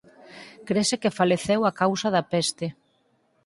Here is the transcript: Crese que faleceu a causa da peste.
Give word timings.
Crese 0.67 0.95
que 1.01 1.15
faleceu 1.19 1.61
a 1.65 1.71
causa 1.81 2.07
da 2.15 2.23
peste. 2.31 2.65